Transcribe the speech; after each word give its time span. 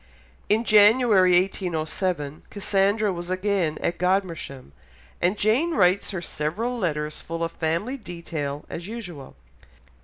In 0.49 0.63
January 0.63 1.33
1807, 1.39 2.41
Cassandra 2.49 3.13
was 3.13 3.29
again 3.29 3.77
at 3.83 3.99
Godmersham, 3.99 4.71
and 5.21 5.37
Jane 5.37 5.75
writes 5.75 6.09
her 6.09 6.23
several 6.23 6.75
letters 6.75 7.21
full 7.21 7.43
of 7.43 7.51
family 7.51 7.97
detail 7.97 8.65
as 8.67 8.87
usual. 8.87 9.35